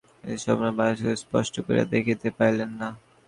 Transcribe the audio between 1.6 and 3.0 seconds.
করিয়া দেখিতে পাইলেন না।